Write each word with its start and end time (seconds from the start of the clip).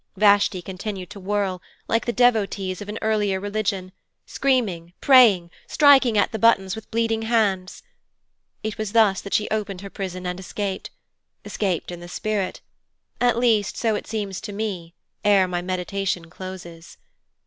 Vashti 0.17 0.63
continued 0.63 1.11
to 1.11 1.19
whirl, 1.19 1.61
like 1.87 2.07
the 2.07 2.11
devotees 2.11 2.81
of 2.81 2.89
an 2.89 2.97
earlier 3.03 3.39
religion, 3.39 3.91
screaming, 4.25 4.93
praying, 4.99 5.51
striking 5.67 6.17
at 6.17 6.31
the 6.31 6.39
buttons 6.39 6.75
with 6.75 6.89
bleeding 6.89 7.21
hands. 7.21 7.83
It 8.63 8.79
was 8.79 8.93
thus 8.93 9.21
that 9.21 9.35
she 9.35 9.47
opened 9.51 9.81
her 9.81 9.91
prison 9.91 10.25
and 10.25 10.39
escaped 10.39 10.89
escaped 11.45 11.91
in 11.91 11.99
the 11.99 12.07
spirit: 12.09 12.61
at 13.19 13.37
least 13.37 13.77
so 13.77 13.93
it 13.93 14.07
seems 14.07 14.41
to 14.41 14.51
me, 14.51 14.95
ere 15.23 15.47
my 15.47 15.61
meditation 15.61 16.31
closes. 16.31 16.97